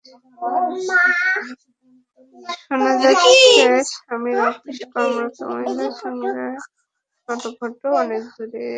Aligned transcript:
শোনা 2.61 2.91
যাচ্ছে 3.03 3.31
স্বামীর 3.91 4.37
অফিসে 4.47 4.85
কর্মরত 4.93 5.37
মহিলার 5.49 5.93
সঙ্গে 6.01 6.29
নটঘটও 7.29 7.89
অনেক 8.01 8.21
দূর 8.27 8.47
গড়িয়েছে। 8.47 8.69